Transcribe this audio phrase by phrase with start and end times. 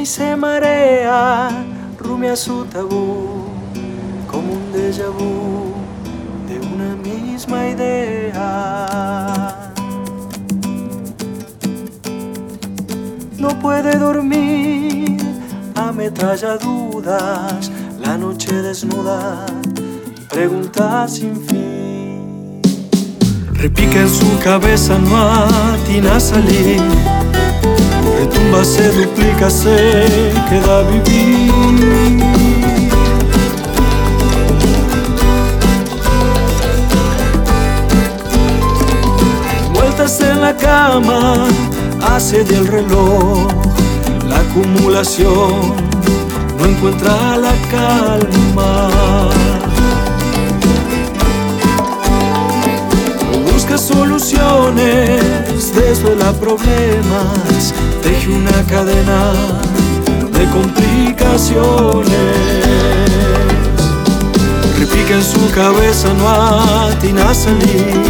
[0.00, 1.48] y se marea,
[1.98, 3.48] rumia su tabú,
[4.30, 5.74] como un déjà vu
[6.48, 8.40] de una misma idea.
[13.38, 15.16] No puede dormir,
[15.74, 17.70] ametralla dudas,
[18.00, 19.46] la noche desnuda,
[20.30, 22.60] preguntas sin fin.
[23.52, 27.13] Repica en su cabeza, no atina a salir
[28.24, 30.04] retumba, se duplica, se
[30.48, 32.22] queda vivir.
[39.72, 41.46] Vueltas en la cama,
[42.14, 43.48] hace del reloj
[44.28, 45.74] la acumulación,
[46.58, 48.90] no encuentra la calma.
[53.52, 59.32] Busca soluciones, desvela problemas, teje una cadena
[60.36, 62.12] de complicaciones.
[64.78, 68.02] Repica en su cabeza, no atina a salir.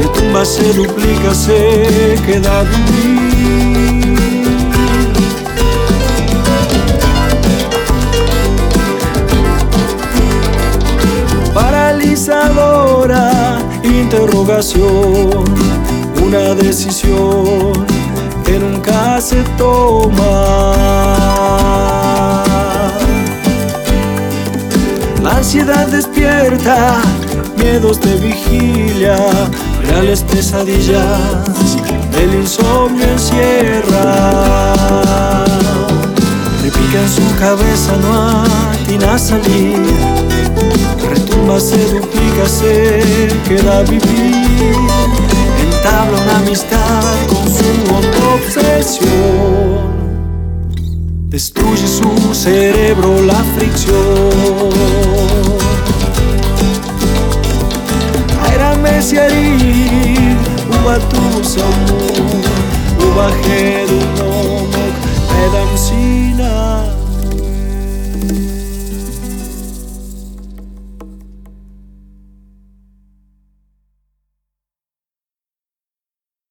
[0.00, 4.16] Retumba, se duplica, se queda vivir.
[11.52, 15.44] Paralizadora interrogación,
[16.24, 18.01] una decisión
[18.52, 20.34] que nunca se toma.
[25.22, 27.00] La ansiedad despierta,
[27.56, 29.16] miedos de vigilia,
[29.86, 31.78] reales pesadillas,
[32.20, 34.74] el insomnio encierra.
[36.62, 39.80] Repica en su cabeza, no atina a salir,
[41.08, 43.02] retumba, se duplica, se
[43.48, 44.76] queda vivir
[45.62, 47.31] entabla una amistad
[51.32, 53.96] destruye su cerebro la fricción.
[58.54, 60.36] Era mesiari,
[60.68, 62.00] uba tu samu,
[63.08, 64.74] uba hedunok,
[65.30, 66.71] pedam sinai.